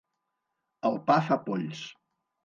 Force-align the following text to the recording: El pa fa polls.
El 0.89 0.97
pa 1.09 1.17
fa 1.27 1.37
polls. 1.49 1.83